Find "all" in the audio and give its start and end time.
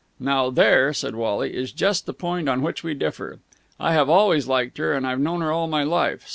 5.51-5.67